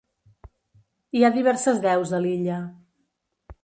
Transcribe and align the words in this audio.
Hi 1.19 1.23
ha 1.23 1.31
diverses 1.37 1.85
deus 1.87 2.17
a 2.21 2.25
l'illa. 2.25 2.61